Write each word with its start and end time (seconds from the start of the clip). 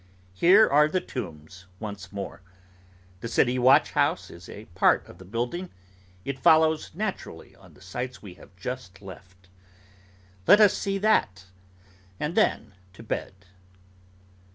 Here 0.33 0.67
are 0.67 0.87
The 0.87 0.99
Tombs 0.99 1.67
once 1.79 2.11
more. 2.11 2.41
The 3.19 3.27
city 3.27 3.59
watch 3.59 3.91
house 3.91 4.31
is 4.31 4.49
a 4.49 4.65
part 4.73 5.05
of 5.07 5.19
the 5.19 5.25
building. 5.25 5.69
It 6.25 6.39
follows 6.39 6.89
naturally 6.95 7.55
on 7.55 7.75
the 7.75 7.81
sights 7.83 8.19
we 8.19 8.33
have 8.33 8.55
just 8.55 8.99
left. 9.03 9.47
Let 10.47 10.59
us 10.59 10.75
see 10.75 10.97
that, 10.97 11.45
and 12.19 12.33
then 12.33 12.73
to 12.93 13.03
bed. 13.03 13.45